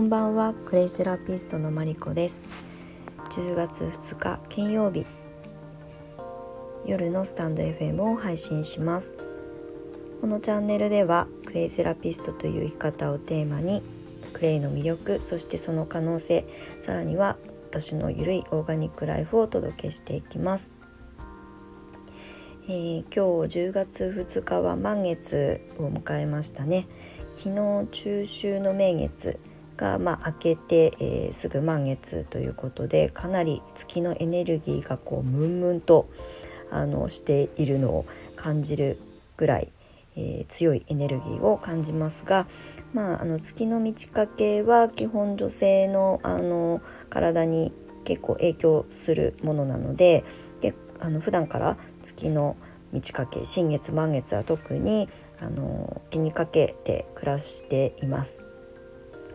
[0.00, 0.54] こんばんは。
[0.54, 2.42] クレイセラピストのマリコです。
[3.32, 5.04] 10月2日金曜日。
[6.86, 9.18] 夜のスタンド FM を配信します。
[10.22, 13.82] このチャンネルではクレイセラピストという生き方をテーマに
[14.32, 16.46] クレイの魅力そしてその可能性
[16.80, 17.36] さらには
[17.68, 20.72] 私のゆるいオーガニックライフをお届けしていきます。
[22.64, 26.86] えー、今日10月2日は満月を迎えましたね。
[27.34, 29.38] 昨日中秋の名月。
[29.80, 36.10] が、まあ、明けて、えー、すぐ満月ということでかなり月のエネルギーがこうムンムンと
[36.70, 38.06] あのしているのを
[38.36, 38.98] 感じる
[39.38, 39.72] ぐらい、
[40.16, 42.46] えー、強いエネルギーを感じますが、
[42.92, 47.72] まあ、あの月の満ち欠けは基本女性のあの体に
[48.04, 50.24] 結構影響するものなので
[50.60, 52.56] であの普段から月の
[52.92, 55.08] 満ち欠け新月満月は特に
[55.40, 58.49] あの気にかけて暮らしています。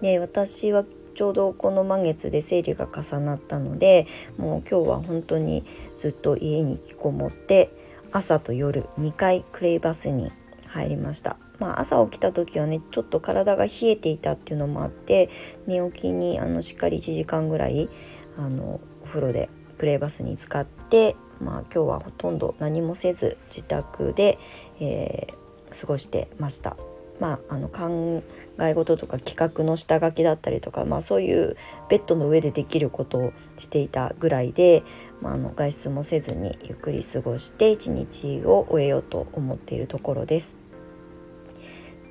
[0.02, 4.06] で私はちょうどこの満月で生理が重なったので
[4.38, 5.64] もう今日は本当に
[5.98, 7.72] ずっと家に引きこもって
[8.12, 10.32] 朝と夜2回クレイバスに
[10.68, 11.38] 入りました。
[11.58, 15.30] まあ、朝起きた時はねちょっと体が冷えていたっていうのもあって
[15.68, 17.90] 寝起きにあのしっかり1時間ぐらい
[18.38, 24.38] あのお風呂でクレイバスに使って、まあ、今日はほとんど何もせず自宅で、
[24.80, 26.76] えー、過ごしてました。
[27.20, 28.24] まあ、あの考
[28.60, 31.56] え事とか企画の下書きだったりとか、まあ、そういう
[31.90, 34.84] ベッドの上でできることをしていたぐらいで、
[35.22, 40.56] まあ、あの外出もせずにゆっくり過ごして一日を終えようと思っているところです。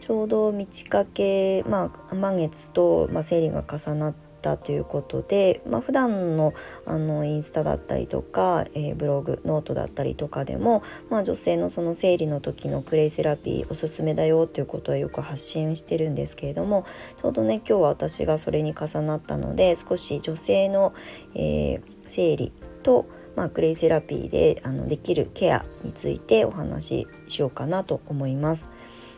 [0.00, 6.52] ちょうど満ち欠け、まあ、満月と、まあ、生理が重なったということで、まあ、普段の
[6.84, 16.84] あのインスタだったりとか、えー、ブログノートだったりとかでも、まあ、女性のその生理の時のクレイセラピーおすすめだよっていうことはよく発信してるんですけれども
[17.22, 20.92] ちょうどね今日は私がそれに重なったので少し女性の、
[21.34, 22.52] えー、生理
[22.82, 28.68] とまあ、クレイセラピーであのできるケアについてお話ししようかなと思います。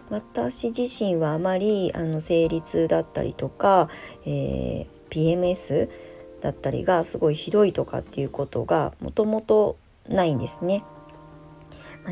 [0.09, 3.88] 私自身はあまりあの生理痛だったりとか、
[4.25, 5.89] えー、PMS
[6.41, 9.77] だったりがすごいひどいとかっていうことがもともと
[10.09, 10.84] ないんですね。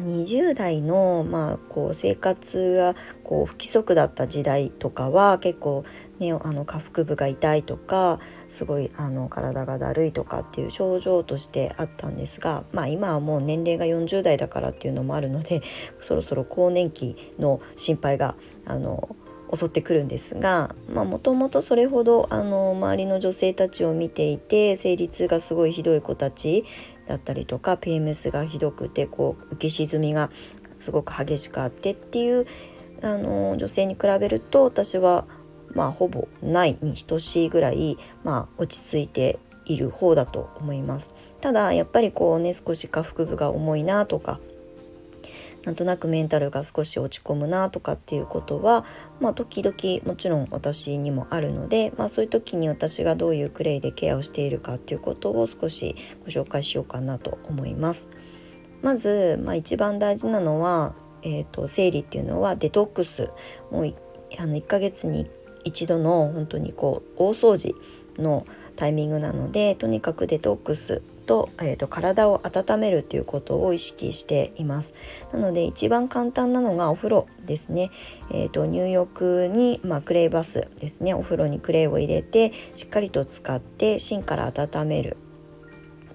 [0.01, 5.85] 20代の、まあ、こう生活がこう不規則だった時代とかは結構、
[6.19, 8.19] ね、あの下腹部が痛いとか
[8.49, 15.63] すごいあの体がだるいとかっていう症状としてあったんですが、まあ、今はもう年齢が40代だからっていうのもあるので
[16.01, 18.35] そろそろ更年期の心配が
[18.67, 19.15] あの
[19.55, 26.65] 襲ってくるんですがもともとそれほどあの周りの女性たちを見ていて生理痛がすごいひどい子たち
[27.07, 30.31] だったりとか PMS がひどくてこう浮き沈みが
[30.79, 32.47] すごく激しくあってっていう
[33.03, 35.27] あの女性に比べると私は
[35.75, 41.13] まあほぼないに等しいぐらい、まあ、落ち着いている方だと思います。
[41.41, 44.39] ただやっぱりこうね少し下腹部が重いなとか
[45.65, 48.85] なんとなくメンタルが少し落ち込むなとかっていうことは、
[49.21, 58.09] まあ、時々もちろん私にもあるので、まあ、そういう時に私がどういうクレイでケアをしているかっていうことを少しご紹介しようかなと思います。
[58.83, 63.31] まず、まあ、一番大事なのは、えーと、生理っていうのはデトックス
[63.71, 63.95] もう
[64.39, 65.27] あの1ヶ月に
[65.65, 67.75] 一度の本当にこう大掃除
[68.19, 74.95] のタイミングなのでとにかくデトックスと,、えーと、体を温めるということを意識しています。
[75.33, 77.91] なので一番簡単なのがお風呂ですね、
[78.31, 81.15] えーと、入浴に、まあ、クレイバスですね。
[81.15, 85.17] お風呂にクレイを入れてしっかりと使って芯から温める。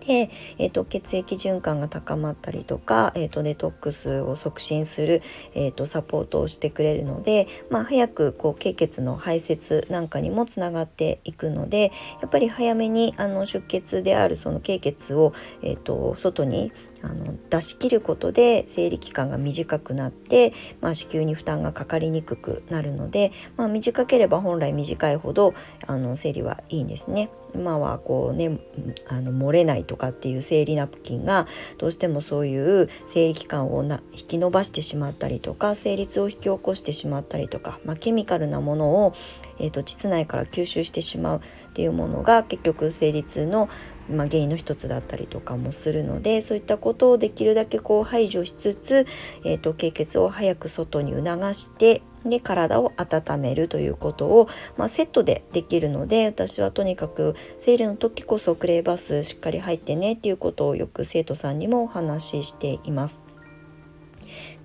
[0.06, 5.22] で、えーと、血液循環が高まったりとか、えーと、デトックスを促進する、
[5.54, 16.72] えーと、サポートをしてくれるので、まあ、早くこう経血の排泄なんかにもつながっていくのでやっぱり早めにあの出血であるその経血を、えー、と外に
[17.02, 25.54] あの出し切ることで生理期間が短くなって、まあ、子宮に負担がかかりにくくなるので、まあ、短ければ本来短いほど
[25.88, 27.30] あの生理はいいんですね。
[27.56, 28.60] 今はこうね
[29.08, 31.48] あの漏れないとかっていう生理ナプキンが
[31.78, 39.14] どうしてもそういう生理期間をな引き延ばしてしまったりとか生理痛を引き起こしてしまったりとか、まあ、ケミカルなものを、
[39.60, 43.70] えーと、膣内から吸収してしまうっていうものが結局生理痛の
[44.10, 49.06] まあ、原因の一つだったりとかもするのでそういったことをできるだけこう排除しつつ、
[49.46, 63.29] えーと、経血を早く外に促してで体を温めるということを、まあ、セットでできるので私はとにかく生理の時こそクレーバスしっかり入ってねっていうことをよく生徒さんにもお話ししています。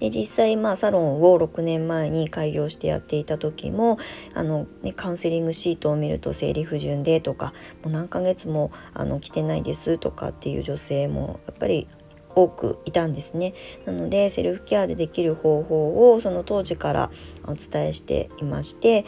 [0.05, 3.97] で実際まあサロンを6年前に開業してやっていた時も
[4.35, 11.89] あの、ね、カウンセリングシートを見ると生理不順でとかもう何ヶ月もあの来てないですとかっていう女性もやっぱり
[12.35, 13.55] 多くいたんですね。
[13.87, 17.11] なのでセルフケアでできる方法をその当時から
[17.45, 19.07] お伝えしていまして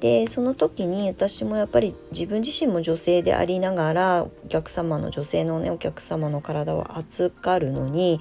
[0.00, 8.20] でその時に私もやっぱり自分自身も女性でありながらお客様の女性のねお客様の体を扱るのに、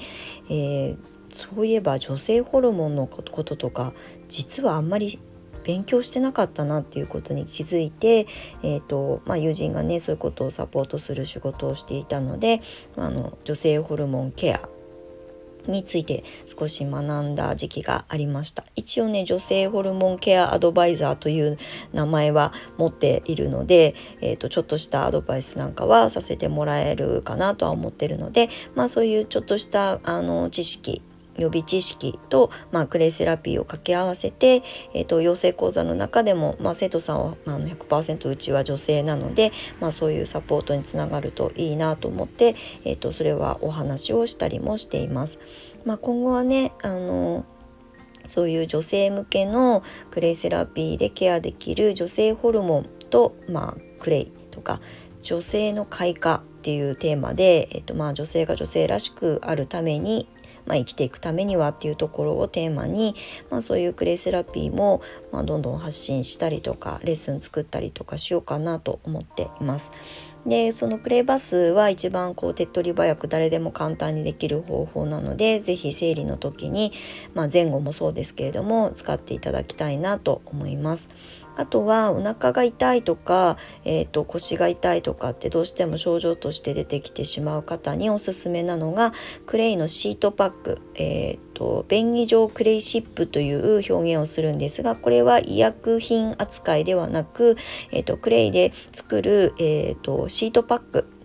[0.50, 0.98] えー、
[1.36, 3.94] そういえば女性ホルモンのこととか
[4.28, 5.20] 実はあんまり
[5.64, 8.26] 勉強してなかったなっていうことに気づいて、
[8.64, 12.62] えーとまあ、友人がねそういうことをサポートする仕事をしていたので
[12.96, 14.70] あの女性ホルモンケア
[15.68, 16.24] について
[16.58, 18.64] 少し学んだ時期がありました。
[18.76, 21.58] 一応ね女性ホルモンケアアドバイザーという
[21.92, 31.02] 名前は持っているので、えーと、ちょっとしたアドバイスなんかはさせてもらえるかなとは思ってるのでまあそういうちょっとしたあの知識
[31.38, 34.64] 予備知識と、まあ、クレイセラピーを掛け合わせて、
[34.94, 45.40] えーと、養成講座の中でも、まあ、生徒さんは、まあ、100%うちは女性なので、まあ、そういうサポートにつながるといいなと思って、えーと、それはお話をしたりもしています。
[45.86, 47.46] まあ、今後はねあの
[48.28, 54.82] そういう女性向けのクレイセラピーでケアできる女性ホルモンと、まあ、クレイとか
[55.24, 60.28] 女性の開花っていうテーマで、えっとまあ、女性が女性らしくあるために
[60.68, 63.16] まあ、生きていくためにはっていうところをテーマに、
[63.50, 69.90] まあ、そういうクレイセラピーも、まあ、どんどん発信したりとかレッスン作ったりとかしようかなと思っています。
[70.48, 76.94] でそのクレイバスは一番こう手っ取り早く誰でも簡単にできる方法なので是非生理の時に、
[77.34, 81.10] まあ、前後もそうですけれども使っていただきたいなと思います。
[81.58, 89.12] あとはお腹が痛いとか、えーと、腰が痛いとかってどうしても症状として出てきてしまう方におすすめなのが
[89.48, 97.58] クレイのシートパック、えーと、便宜上クレイ湿布という表現をするんですがこれは医薬品扱いではなく、
[97.92, 101.17] えーと、クレイで作る、えー、とシートパック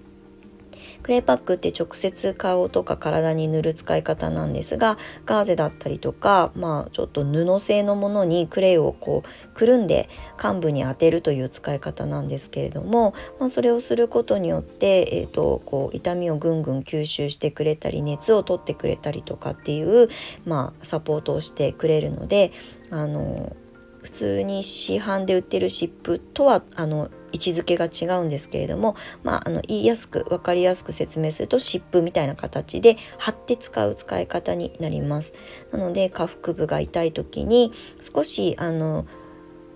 [1.02, 20.08] クレイパックって直接顔とか体に塗る使い方なんですがガーゼだったりとかまあちょっと布製のものにクレイをこうくるんで患部に当てるという使い方なんですけれども、まあ、それをすることによって、えーと、こう痛みをぐんぐん吸収してくれたり熱を取ってくれたりとかっていう、
[20.44, 22.52] まあ、サポートをしてくれるので
[22.90, 23.56] あの
[24.02, 35.32] 普通に市販で売ってる湿布とはあの位置づけが違うんですけれども、まあ、あの言いやすく分かりやすく説明すると湿布みたいな形で貼って使う使い方になります。
[35.70, 37.73] なので下腹部が痛い時に
[38.14, 39.06] 少しあの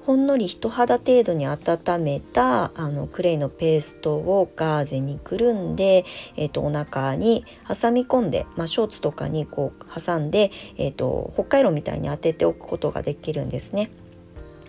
[0.07, 6.05] ほんのり人肌程度に温めたあのクレイのペーストをガーゼにくるんで、
[6.37, 13.91] えーと、お腹に挟み込んで、まあ、ショーツとかにこう挟んで、えーと、と北海道みたいに当てておくことができるんですね。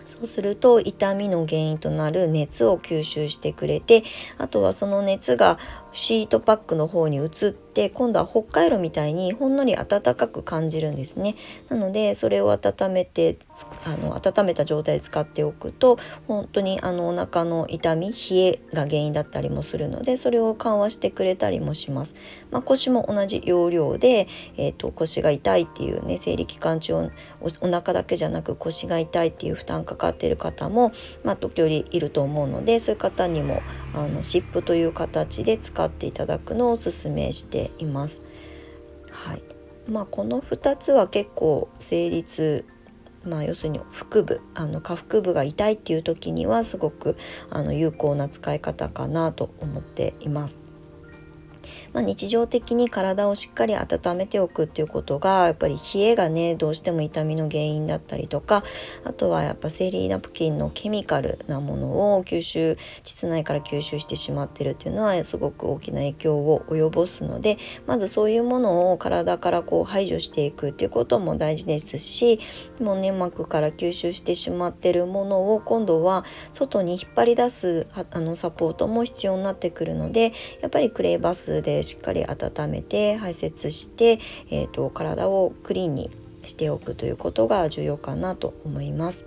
[0.08, 4.04] そうすると痛みの原因となる熱を吸収してくれて
[4.38, 5.60] あとはその熱が
[5.98, 11.36] シートパックの方に移って今度は北海道みたいにほんのり暖かく感じるんですね。
[11.70, 13.40] なのでそれを温めて
[13.84, 15.98] あの温めた状態で使っておくと
[16.28, 22.14] 本当にあのお腹の痛み冷えが原因だったりもするのでそれを緩和してくれたりもします、
[22.52, 24.28] まあ、腰も同じ要領で、
[24.58, 27.10] えーと、腰が痛いっていうね生理期間中お
[27.62, 30.92] お腹だけじゃなく腰が痛いっていう負担かかっている方も、
[31.24, 33.64] まあ、時折いると思うのでそういう方にも
[33.94, 38.22] あの湿布という形で使っていただくのをおすすめしています。
[39.10, 39.44] はい
[39.90, 42.66] まあ、この2つは結構成立
[43.28, 47.18] まあ、要するに腹部あの下腹部が痛いっていう時にはすごく
[47.50, 50.67] あの有効な使い方かなと思っています。
[51.94, 58.64] まあ、日常的に体をしっかり温めておくっていうことがやっぱり冷えがねどうしても痛みの原因だったりとか
[59.04, 72.40] あとはやっぱ生理ナプキンのケミカルなものを吸収膣内から吸収してしまってるっていうのはすごく大きな影響を及ぼすのでまずそういうものを体からこう排除していくっていうことも大事ですし
[72.80, 84.20] もう粘膜から吸収してしまってるものを今度は外に引っ張り出すあのサポートも必要になってくるのでやっぱりクレイバスでしっかり温めて排泄して、
[84.50, 86.12] えーと、体をクリーンに
[86.44, 89.26] しておくということが重要かなと思います。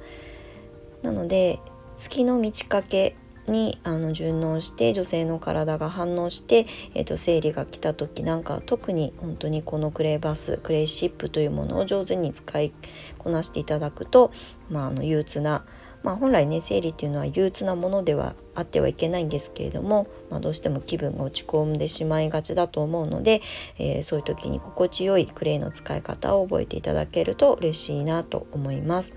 [1.03, 1.59] なので
[1.99, 3.17] 月の満ち欠け
[3.47, 12.73] にあの順応して女性の体が反応して、えーと、生理が来た時なんか特に本当にこのクレイバスクレイシップというものを上手に使い
[13.19, 14.33] こなしていただくと、
[14.71, 15.65] まあ、あの憂鬱な
[16.03, 23.43] まあ、本来ね生理っていうのは憂鬱なものではあってはいけないんですけれども、まあ、どうしても気分が落ち込んでしまいがちだと思うので、
[23.79, 29.13] えー、そういう時に心地よいクレイの使い方を覚えていただけると嬉しいなと思います。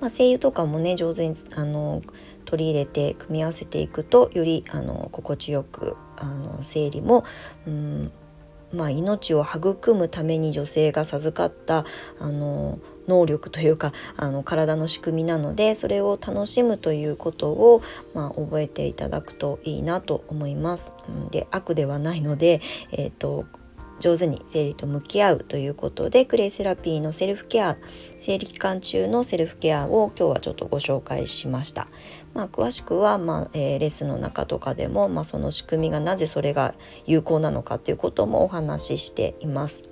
[0.00, 2.02] まあ、精油とかもね上手にあの
[2.44, 7.24] 取り入れて組み合わせていくとよりあの心地よくあの生理も
[7.66, 8.12] うん
[8.74, 11.84] まあ、命を育むために女性が授かった
[12.18, 17.82] あの能力というかあの体の仕組みなのでそれを楽しむということを、
[18.14, 20.92] まあ、覚えていただくといいなと思います。
[21.30, 22.60] で悪ではないので、
[22.92, 23.44] えーと
[24.04, 27.78] 上手に生理と向き合うということでクレイセラピーのセルフケア
[28.20, 31.88] 生理期間中のセルフケアを今日はちょっとご紹介しました。
[32.34, 36.74] まあ、詳しくは、まあえー、レッスンの中とかでも、まあ、その仕組みがなぜそれが
[37.06, 39.82] 有効なのかということもお話ししています。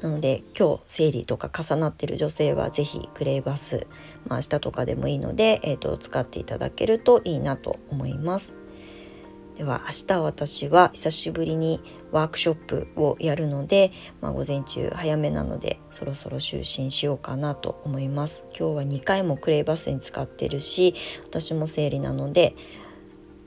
[0.00, 3.86] なので今日生理とか重なってる女性は是非クレイバス、
[4.26, 8.59] まあ、明日とかでもいいので、えーと使っていただけるといいなと思います。
[9.60, 18.46] では明日私は久しぶりにワークショップをやるので、まあ、午前中早めなのでそろそろ就寝しようかなと思います。
[18.58, 20.94] 今日は2回もクレイバスに使ってるし
[21.26, 22.56] 私も生理なので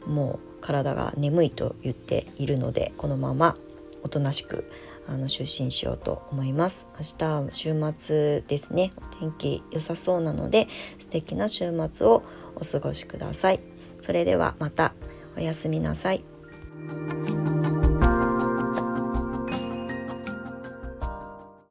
[0.06, 3.58] もう体が眠いと言っているのでこのまま
[4.04, 4.70] おとなしく
[5.08, 6.86] あの就寝しようと思います。
[7.00, 8.94] 明日週末ですね。
[8.98, 10.68] お天気良さそうなので
[11.00, 12.22] 素敵な週末を
[12.56, 13.62] お過ごしください。
[14.00, 14.94] それではまた。
[15.36, 16.24] おやすみなさい。